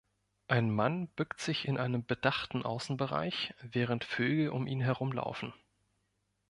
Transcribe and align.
Ein 0.47 0.71
Mann 0.71 1.09
bückt 1.09 1.39
sich 1.39 1.67
in 1.67 1.77
einem 1.77 2.03
bedachten 2.03 2.63
Außenbereich, 2.65 3.53
während 3.61 4.03
Vögel 4.03 4.49
um 4.49 4.65
ihn 4.65 4.81
herumlaufen 4.81 5.53